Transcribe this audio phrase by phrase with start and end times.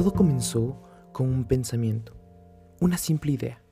[0.00, 0.80] Todo comenzó
[1.12, 2.14] con un pensamiento,
[2.80, 3.62] una simple idea,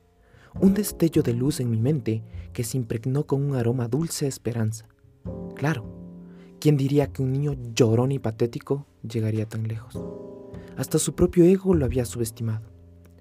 [0.61, 2.21] un destello de luz en mi mente
[2.53, 4.85] que se impregnó con un aroma dulce de esperanza.
[5.55, 5.85] Claro,
[6.59, 9.99] ¿quién diría que un niño llorón y patético llegaría tan lejos?
[10.77, 12.69] Hasta su propio ego lo había subestimado,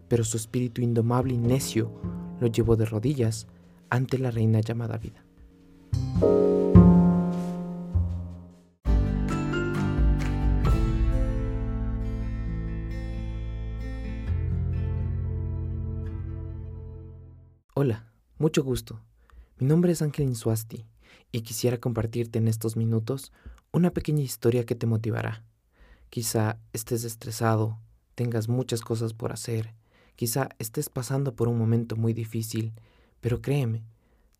[0.06, 1.90] pero su espíritu indomable y necio
[2.40, 3.46] lo llevó de rodillas
[3.88, 5.24] ante la reina llamada vida.
[17.80, 19.00] Hola, mucho gusto.
[19.56, 20.84] Mi nombre es Ángel Insuasti
[21.30, 23.30] y quisiera compartirte en estos minutos
[23.70, 25.44] una pequeña historia que te motivará.
[26.10, 27.78] Quizá estés estresado,
[28.16, 29.76] tengas muchas cosas por hacer,
[30.16, 32.72] quizá estés pasando por un momento muy difícil,
[33.20, 33.84] pero créeme,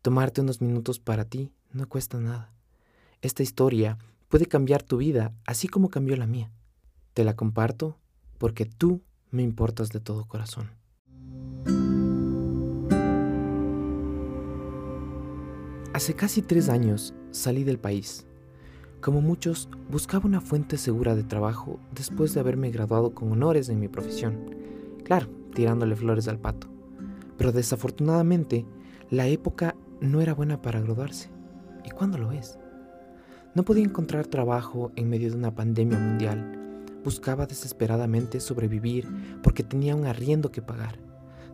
[0.01, 2.51] tomarte unos minutos para ti no cuesta nada.
[3.21, 3.97] Esta historia
[4.27, 6.51] puede cambiar tu vida así como cambió la mía.
[7.13, 7.95] Te la comparto
[8.37, 10.78] porque tú me importas de todo corazón.
[15.99, 18.25] Hace casi tres años salí del país.
[19.01, 23.81] Como muchos, buscaba una fuente segura de trabajo después de haberme graduado con honores en
[23.81, 24.55] mi profesión.
[25.03, 26.67] Claro, tirándole flores al pato.
[27.37, 28.65] Pero desafortunadamente,
[29.09, 31.31] la época no era buena para graduarse.
[31.83, 32.57] ¿Y cuándo lo es?
[33.53, 36.85] No podía encontrar trabajo en medio de una pandemia mundial.
[37.03, 39.05] Buscaba desesperadamente sobrevivir
[39.43, 41.08] porque tenía un arriendo que pagar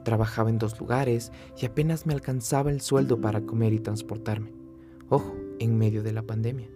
[0.05, 4.53] Trabajaba en dos lugares y apenas me alcanzaba el sueldo para comer y transportarme.
[5.09, 6.69] Ojo, en medio de la pandemia.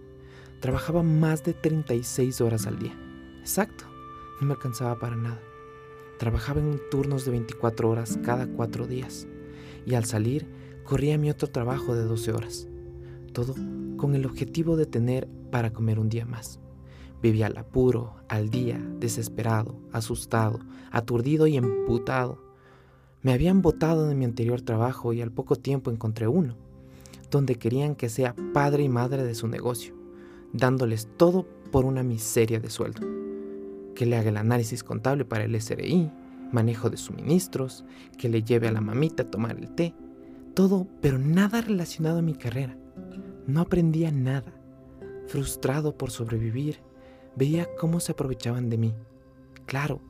[0.59, 2.97] Trabajaba más de 36 horas al día.
[3.39, 3.85] Exacto,
[4.41, 5.39] no me alcanzaba para nada.
[6.17, 9.27] Trabajaba en turnos de 24 horas cada cuatro días
[9.85, 10.47] y al salir
[10.83, 12.67] corría mi otro trabajo de 12 horas.
[13.31, 13.53] Todo
[13.95, 16.59] con el objetivo de tener para comer un día más.
[17.21, 22.48] Vivía al apuro, al día, desesperado, asustado, aturdido y emputado
[23.21, 26.55] me habían votado de mi anterior trabajo y al poco tiempo encontré uno,
[27.29, 29.93] donde querían que sea padre y madre de su negocio,
[30.53, 33.01] dándoles todo por una miseria de sueldo.
[33.93, 36.09] Que le haga el análisis contable para el SRI,
[36.51, 37.83] manejo de suministros,
[38.17, 39.93] que le lleve a la mamita a tomar el té,
[40.53, 42.77] todo, pero nada relacionado a mi carrera.
[43.47, 44.53] No aprendía nada.
[45.27, 46.79] Frustrado por sobrevivir,
[47.35, 48.95] veía cómo se aprovechaban de mí.
[49.65, 50.01] Claro,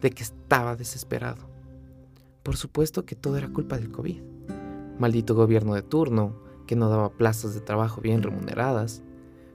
[0.00, 1.53] de que estaba desesperado.
[2.44, 4.20] Por supuesto que todo era culpa del COVID.
[4.98, 9.02] Maldito gobierno de turno, que no daba plazas de trabajo bien remuneradas.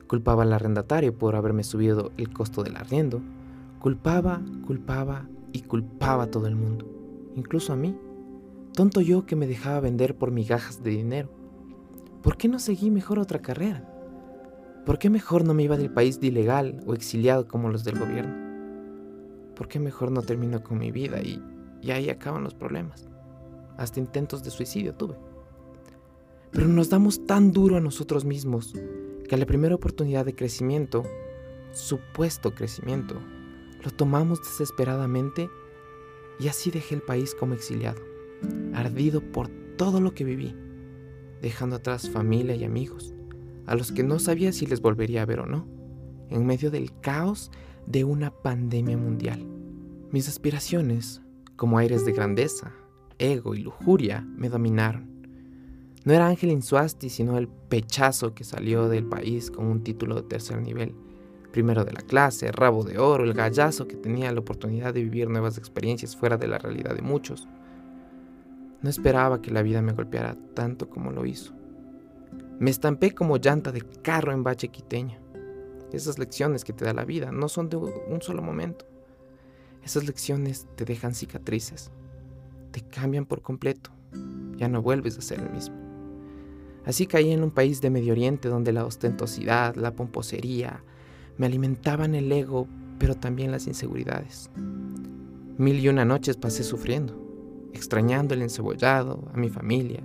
[0.07, 3.21] Culpaba al arrendatario por haberme subido el costo del arriendo.
[3.79, 6.87] Culpaba, culpaba y culpaba a todo el mundo,
[7.35, 7.95] incluso a mí.
[8.73, 11.29] Tonto yo que me dejaba vender por migajas de dinero.
[12.23, 13.87] ¿Por qué no seguí mejor otra carrera?
[14.83, 17.99] ¿Por qué mejor no me iba del país de ilegal o exiliado como los del
[17.99, 18.33] gobierno?
[19.55, 21.39] ¿Por qué mejor no termino con mi vida y
[21.81, 23.09] y ahí acaban los problemas.
[23.77, 25.15] Hasta intentos de suicidio tuve.
[26.51, 28.73] Pero nos damos tan duro a nosotros mismos
[29.27, 31.03] que a la primera oportunidad de crecimiento,
[31.71, 33.15] supuesto crecimiento,
[33.83, 35.49] lo tomamos desesperadamente
[36.39, 38.01] y así dejé el país como exiliado,
[38.73, 40.55] ardido por todo lo que viví,
[41.41, 43.13] dejando atrás familia y amigos,
[43.67, 45.67] a los que no sabía si les volvería a ver o no,
[46.29, 47.51] en medio del caos
[47.85, 49.45] de una pandemia mundial.
[50.11, 51.21] Mis aspiraciones
[51.59, 52.71] como aires de grandeza,
[53.17, 55.09] ego y lujuria me dominaron.
[56.05, 60.23] No era Ángel Insuasti, sino el pechazo que salió del país con un título de
[60.23, 60.95] tercer nivel,
[61.51, 65.29] primero de la clase, rabo de oro, el gallazo que tenía la oportunidad de vivir
[65.29, 67.49] nuevas experiencias fuera de la realidad de muchos.
[68.81, 71.53] No esperaba que la vida me golpeara tanto como lo hizo.
[72.57, 75.19] Me estampé como llanta de carro en bache quiteño.
[75.91, 78.88] Esas lecciones que te da la vida no son de un solo momento.
[79.83, 81.91] Esas lecciones te dejan cicatrices,
[82.71, 83.91] te cambian por completo,
[84.57, 85.75] ya no vuelves a ser el mismo.
[86.85, 90.83] Así caí en un país de Medio Oriente donde la ostentosidad, la pomposería,
[91.37, 92.67] me alimentaban el ego,
[92.97, 94.49] pero también las inseguridades.
[95.57, 100.01] Mil y una noches pasé sufriendo, extrañando el encebollado, a mi familia,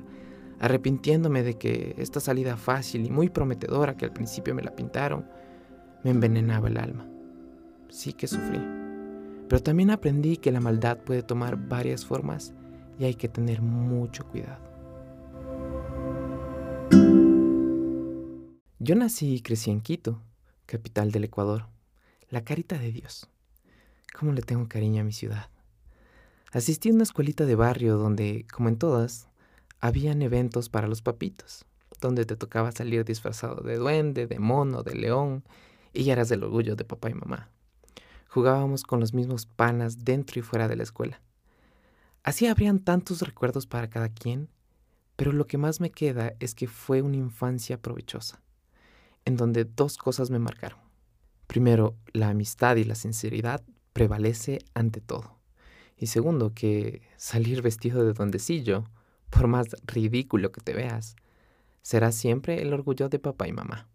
[0.60, 5.26] arrepintiéndome de que esta salida fácil y muy prometedora que al principio me la pintaron,
[6.02, 7.06] me envenenaba el alma.
[7.88, 8.83] Sí que sufrí.
[9.48, 12.54] Pero también aprendí que la maldad puede tomar varias formas
[12.98, 14.62] y hay que tener mucho cuidado.
[18.78, 20.20] Yo nací y crecí en Quito,
[20.66, 21.68] capital del Ecuador,
[22.28, 23.28] la carita de Dios.
[24.18, 25.48] ¿Cómo le tengo cariño a mi ciudad?
[26.52, 29.28] Asistí a una escuelita de barrio donde, como en todas,
[29.80, 31.64] habían eventos para los papitos,
[32.00, 35.44] donde te tocaba salir disfrazado de duende, de mono, de león,
[35.92, 37.50] y ya eras el orgullo de papá y mamá.
[38.34, 41.22] Jugábamos con los mismos panas dentro y fuera de la escuela.
[42.24, 44.48] Así habrían tantos recuerdos para cada quien,
[45.14, 48.42] pero lo que más me queda es que fue una infancia provechosa,
[49.24, 50.80] en donde dos cosas me marcaron.
[51.46, 55.38] Primero, la amistad y la sinceridad prevalece ante todo.
[55.96, 58.82] Y segundo, que salir vestido de dondecillo,
[59.30, 61.14] por más ridículo que te veas,
[61.82, 63.86] será siempre el orgullo de papá y mamá.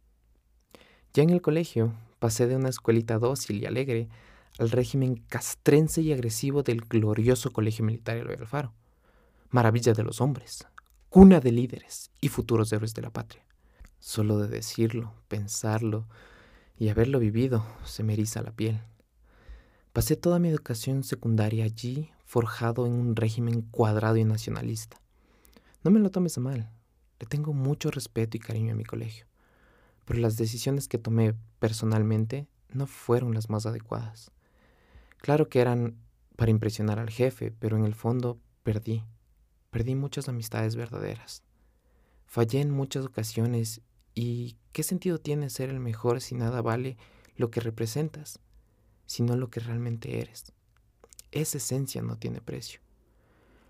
[1.14, 4.08] Ya en el colegio, pasé de una escuelita dócil y alegre
[4.60, 8.74] al régimen castrense y agresivo del glorioso Colegio Militar Eloy Alfaro.
[9.50, 10.68] Maravilla de los hombres,
[11.08, 13.44] cuna de líderes y futuros héroes de la patria.
[14.00, 16.08] Solo de decirlo, pensarlo
[16.78, 18.82] y haberlo vivido se me eriza la piel.
[19.94, 25.02] Pasé toda mi educación secundaria allí, forjado en un régimen cuadrado y nacionalista.
[25.86, 26.70] No me lo tomes a mal,
[27.20, 29.26] le tengo mucho respeto y cariño a mi colegio,
[30.06, 34.32] pero las decisiones que tomé personalmente no fueron las más adecuadas.
[35.20, 35.96] Claro que eran
[36.36, 39.04] para impresionar al jefe, pero en el fondo perdí,
[39.70, 41.44] perdí muchas amistades verdaderas.
[42.26, 43.82] Fallé en muchas ocasiones
[44.16, 46.98] y ¿qué sentido tiene ser el mejor si nada vale
[47.36, 48.40] lo que representas?
[49.10, 50.54] sino lo que realmente eres.
[51.32, 52.80] Esa esencia no tiene precio.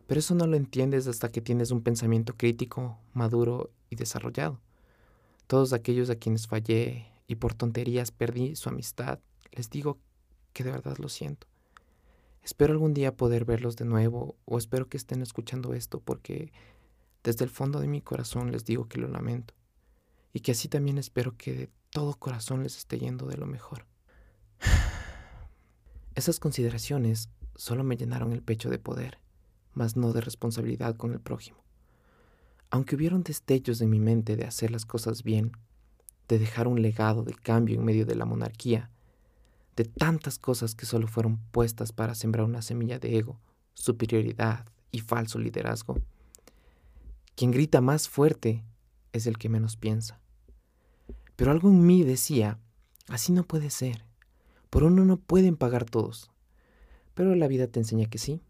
[0.06, 4.60] Pero eso no lo entiendes hasta que tienes un pensamiento crítico, maduro y desarrollado.
[5.48, 9.19] Todos aquellos a quienes fallé y por tonterías perdí su amistad,
[9.54, 9.98] les digo
[10.59, 11.47] que de verdad lo siento.
[12.44, 16.51] Espero algún día poder verlos de nuevo o espero que estén escuchando esto porque
[17.23, 19.53] desde el fondo de mi corazón les digo que lo lamento
[20.33, 23.85] y que así también espero que de todo corazón les esté yendo de lo mejor.
[26.15, 29.17] Esas consideraciones solo me llenaron el pecho de poder,
[29.71, 31.63] mas no de responsabilidad con el prójimo.
[32.69, 35.53] Aunque hubieron destellos en mi mente de hacer las cosas bien,
[36.27, 38.91] de dejar un legado de cambio en medio de la monarquía,
[39.79, 43.39] de tantas cosas que solo fueron puestas para sembrar una semilla de ego,
[43.75, 45.95] superioridad y falso liderazgo.
[47.33, 48.65] Quien grita más fuerte
[49.13, 50.19] es el que menos piensa.
[51.37, 52.59] Pero algo en mí decía,
[53.07, 54.03] así no puede ser.
[54.69, 56.29] Por uno no pueden pagar todos.
[57.13, 58.41] Pero la vida te enseña que sí.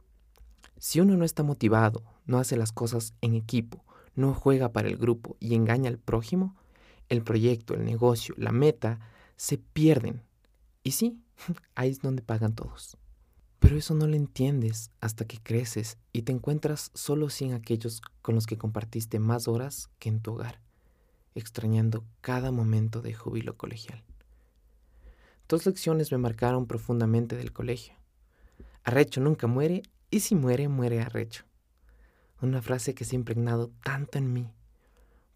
[0.80, 3.86] Si uno no está motivado, no hace las cosas en equipo,
[4.16, 6.56] no juega para el grupo y engaña al prójimo,
[7.08, 9.00] el proyecto, el negocio, la meta,
[9.36, 10.24] se pierden.
[10.84, 11.22] Y sí,
[11.76, 12.98] ahí es donde pagan todos.
[13.60, 18.36] Pero eso no lo entiendes hasta que creces y te encuentras solo sin aquellos con
[18.36, 20.62] los que compartiste más horas que en tu hogar,
[21.36, 24.04] extrañando cada momento de júbilo colegial.
[25.50, 27.96] Dos lecciones me marcaron profundamente del colegio.
[28.84, 31.44] Arrecho nunca muere y si muere, muere arrecho.
[32.42, 34.54] Una frase que se ha impregnado tanto en mí,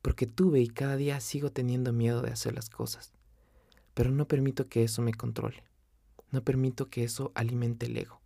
[0.01, 3.11] porque tuve y cada día sigo teniendo miedo de hacer las cosas.
[3.93, 5.63] Pero no permito que eso me controle.
[6.31, 8.21] No permito que eso alimente el ego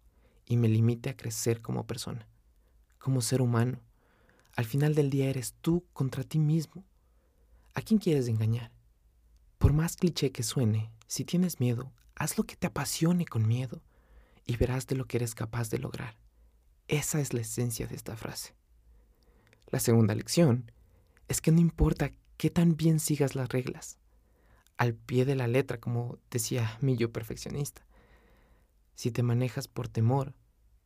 [0.46, 2.28] y me limite a crecer como persona,
[3.00, 3.82] como ser humano.
[4.56, 6.86] Al final del día eres tú contra ti mismo.
[7.74, 8.72] ¿A quién quieres engañar?
[9.58, 13.82] Por más cliché que suene, si tienes miedo, haz lo que te apasione con miedo
[14.46, 16.16] y verás de lo que eres capaz de lograr.
[16.88, 18.56] Esa es la esencia de esta frase.
[19.70, 20.72] La segunda lección
[21.28, 23.98] es que no importa qué tan bien sigas las reglas,
[24.78, 27.86] al pie de la letra, como decía mi yo perfeccionista.
[28.96, 30.34] Si te manejas por temor,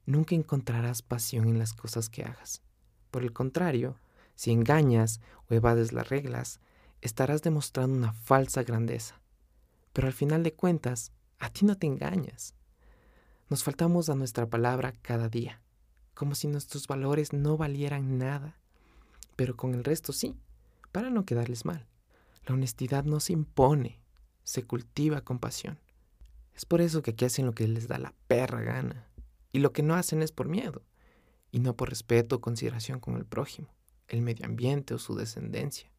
[0.05, 2.61] nunca encontrarás pasión en las cosas que hagas.
[3.11, 3.97] Por el contrario,
[4.35, 6.59] si engañas o evades las reglas,
[7.01, 9.21] estarás demostrando una falsa grandeza.
[9.93, 12.55] Pero al final de cuentas, a ti no te engañas.
[13.49, 15.61] Nos faltamos a nuestra palabra cada día,
[16.13, 18.57] como si nuestros valores no valieran nada,
[19.35, 20.37] pero con el resto sí,
[20.91, 21.90] para no quedarles mal.
[22.45, 24.01] La honestidad no se impone,
[24.43, 25.79] se cultiva con pasión.
[26.55, 29.07] Es por eso que aquí hacen lo que les da la perra gana,
[29.51, 30.83] y lo que no hacen es por miedo,
[31.51, 33.69] y no por respeto o consideración con el prójimo,
[34.07, 35.91] el medio ambiente o su descendencia.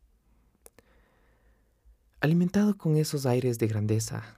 [2.20, 4.37] Alimentado con esos aires de grandeza,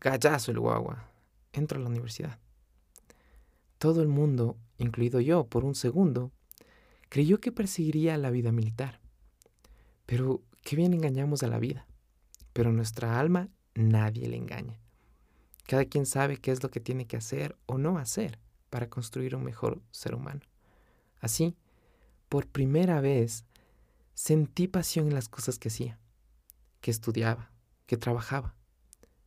[0.00, 1.10] gallazo el guagua,
[1.52, 2.38] entro a la universidad.
[3.78, 6.32] Todo el mundo, incluido yo por un segundo,
[7.08, 9.00] creyó que perseguiría la vida militar.
[10.06, 11.86] Pero qué bien engañamos a la vida.
[12.52, 14.80] Pero nuestra alma nadie le engaña.
[15.66, 18.38] Cada quien sabe qué es lo que tiene que hacer o no hacer
[18.70, 20.40] para construir un mejor ser humano.
[21.20, 21.56] Así,
[22.28, 23.44] por primera vez,
[24.14, 26.00] sentí pasión en las cosas que hacía
[26.80, 27.50] que estudiaba,
[27.86, 28.54] que trabajaba.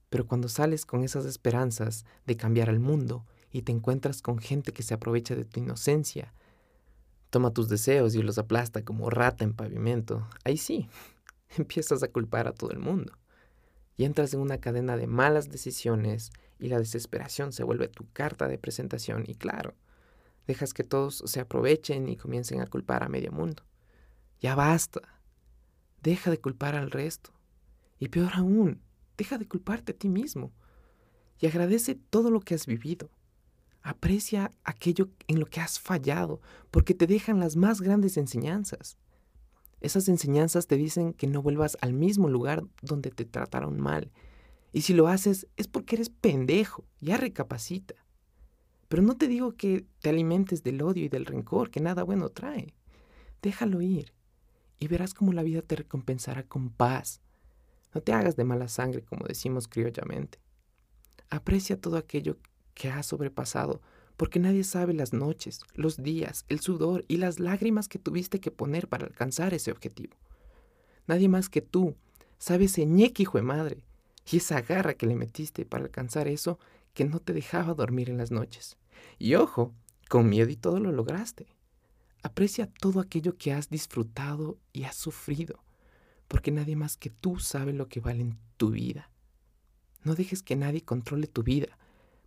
[0.10, 4.74] Pero cuando sales con esas esperanzas de cambiar al mundo y te encuentras con gente
[4.74, 6.34] que se aprovecha de tu inocencia,
[7.30, 10.88] toma tus deseos y los aplasta como rata en pavimento, ahí sí,
[11.57, 13.13] empiezas a culpar a todo el mundo.
[13.95, 18.48] y entras en una cadena de malas decisiones y la desesperación se vuelve tu carta
[18.48, 19.75] de presentación y claro,
[20.48, 23.63] dejas que todos se aprovechen y comiencen a culpar a medio mundo.
[24.39, 25.01] Ya basta.
[26.01, 27.31] Deja de culpar al resto.
[27.98, 28.81] Y peor aún,
[29.17, 30.51] deja de culparte a ti mismo.
[31.39, 33.10] Y agradece todo lo que has vivido.
[33.81, 36.41] Aprecia aquello en lo que has fallado,
[36.72, 38.98] porque te dejan las más grandes enseñanzas.
[39.84, 44.12] Esas enseñanzas te dicen que no vuelvas al mismo lugar donde te trataron mal.
[44.72, 47.94] Y si lo haces es porque eres pendejo, ya recapacita.
[48.88, 52.30] Pero no te digo que te alimentes del odio y del rencor, que nada bueno
[52.30, 52.74] trae.
[53.42, 54.13] Déjalo ir
[54.80, 57.20] y verás cómo la vida te recompensará con paz.
[57.94, 60.40] No te hagas de mala sangre, como decimos criollamente.
[61.30, 62.38] Aprecia todo aquello
[62.74, 63.82] que has sobrepasado,
[64.24, 68.51] porque nadie sabe las noches, los días, el sudor y las lágrimas que tuviste que
[68.51, 70.15] poner para alcanzar ese objetivo.
[71.08, 71.98] Nadie más que tú
[72.38, 73.84] sabe ese ñeque hijo de madre
[74.32, 76.58] y esa garra que le metiste para alcanzar eso
[76.94, 78.77] que no te dejaba dormir en las noches.
[79.20, 79.74] Y ojo,
[80.08, 81.48] con miedo y todo lo lograste.
[82.22, 85.65] Aprecia todo aquello que has disfrutado y has sufrido,
[86.30, 89.10] porque nadie más que tú sabe lo que vale en tu vida.
[90.06, 91.77] No dejes que nadie controle tu vida,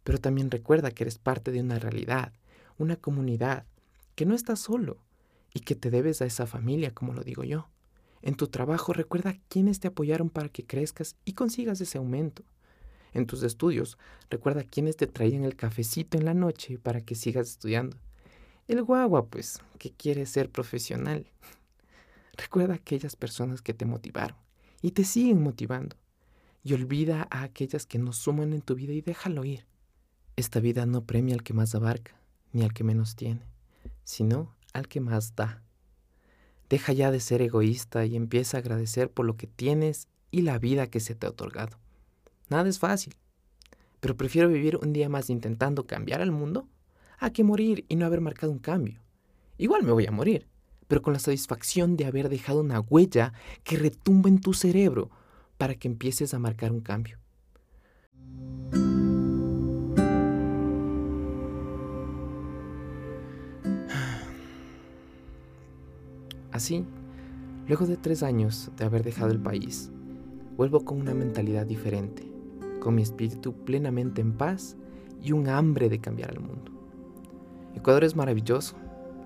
[0.06, 2.32] pero también recuerda que eres parte de una realidad,
[2.78, 3.66] una comunidad,
[4.14, 4.98] que no estás solo
[5.52, 7.68] y que te debes a esa familia, como lo digo yo.
[8.22, 12.44] En tu trabajo recuerda quiénes te apoyaron para que crezcas y consigas ese aumento.
[13.14, 13.98] En tus estudios
[14.30, 17.96] recuerda quiénes te traían el cafecito en la noche para que sigas estudiando.
[18.68, 21.26] El guagua, pues, que quiere ser profesional.
[22.36, 24.38] Recuerda a aquellas personas que te motivaron
[24.82, 25.96] y te siguen motivando.
[26.62, 29.66] Y olvida a aquellas que no suman en tu vida y déjalo ir.
[30.36, 32.14] Esta vida no premia al que más abarca,
[32.52, 33.40] ni al que menos tiene,
[34.04, 35.62] sino al que más da.
[36.68, 40.58] Deja ya de ser egoísta y empieza a agradecer por lo que tienes y la
[40.58, 41.78] vida que se te ha otorgado.
[42.50, 43.14] Nada es fácil,
[44.00, 46.68] pero prefiero vivir un día más intentando cambiar al mundo
[47.18, 49.00] a que morir y no haber marcado un cambio.
[49.56, 50.48] Igual me voy a morir,
[50.86, 53.32] pero con la satisfacción de haber dejado una huella
[53.64, 55.10] que retumba en tu cerebro
[55.56, 57.18] para que empieces a marcar un cambio.
[66.56, 66.86] Así,
[67.68, 69.90] luego de tres años de haber dejado el país,
[70.56, 72.26] vuelvo con una mentalidad diferente,
[72.80, 74.74] con mi espíritu plenamente en paz
[75.22, 76.72] y un hambre de cambiar el mundo.
[77.74, 78.74] Ecuador es maravilloso.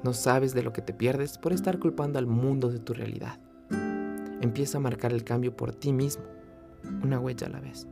[0.03, 3.39] No sabes de lo que te pierdes por estar culpando al mundo de tu realidad.
[4.41, 6.25] Empieza a marcar el cambio por ti mismo,
[7.05, 7.87] una huella a la vez.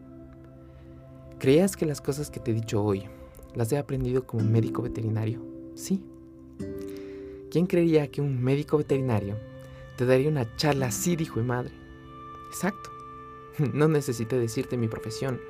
[1.38, 3.04] ¿Creías que las cosas que te he dicho hoy
[3.54, 5.44] las he aprendido como médico veterinario?
[5.76, 6.02] Sí.
[7.50, 9.38] ¿Quién creería que un médico veterinario
[9.96, 11.72] te daría una charla así, dijo mi madre?
[12.50, 12.90] Exacto.
[13.74, 15.40] No necesité decirte mi profesión,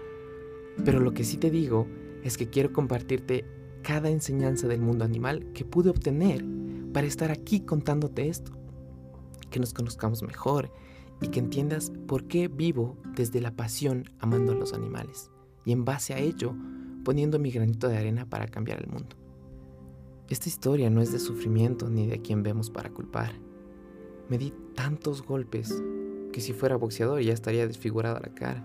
[0.82, 1.86] pero lo que sí te digo
[2.22, 3.44] es que quiero compartirte
[3.82, 6.42] cada enseñanza del mundo animal que pude obtener
[6.92, 8.52] para estar aquí contándote esto.
[9.50, 10.70] Que nos conozcamos mejor
[11.20, 15.30] y que entiendas por qué vivo desde la pasión amando a los animales
[15.64, 16.54] y en base a ello
[17.04, 19.17] poniendo mi granito de arena para cambiar el mundo.
[20.28, 23.32] Esta historia no es de sufrimiento ni de quien vemos para culpar.
[24.28, 25.82] Me di tantos golpes
[26.34, 28.62] que si fuera boxeador ya estaría desfigurada la cara,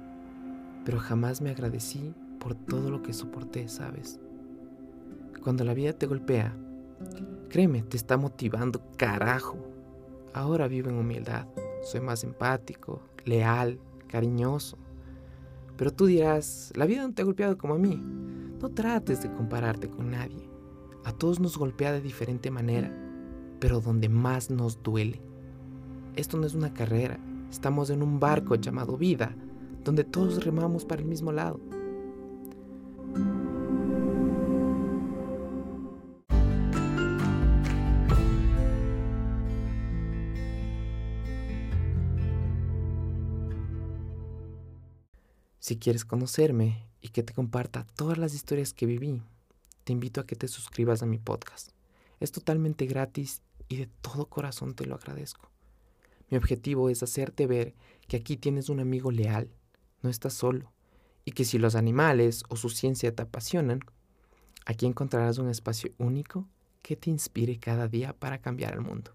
[0.83, 4.19] pero jamás me agradecí por todo lo que soporté, ¿sabes?
[5.41, 6.53] Cuando la vida te golpea,
[7.47, 9.57] créeme, te está motivando carajo.
[10.33, 11.47] Ahora vivo en humildad,
[11.81, 13.79] soy más empático, leal,
[14.09, 14.77] cariñoso.
[15.77, 17.95] Pero tú dirás, la vida no te ha golpeado como a mí.
[18.61, 20.52] No trates de compararte con nadie.
[21.05, 22.91] A todos nos golpea de diferente manera,
[23.59, 25.21] pero donde más nos duele.
[26.15, 27.19] Esto no es una carrera,
[27.49, 29.35] estamos en un barco llamado vida,
[29.83, 31.59] donde todos remamos para el mismo lado.
[45.59, 49.21] Si quieres conocerme y que te comparta todas las historias que viví,
[49.83, 51.71] te invito a que te suscribas a mi podcast.
[52.19, 55.49] Es totalmente gratis y de todo corazón te lo agradezco.
[56.29, 57.75] Mi objetivo es hacerte ver
[58.07, 59.49] que aquí tienes un amigo leal,
[60.01, 60.71] no estás solo,
[61.25, 63.81] y que si los animales o su ciencia te apasionan,
[64.65, 66.47] aquí encontrarás un espacio único
[66.81, 69.11] que te inspire cada día para cambiar el mundo.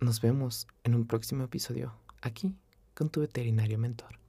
[0.00, 2.54] Nos vemos en un próximo episodio, aquí,
[2.94, 4.25] con tu veterinario mentor.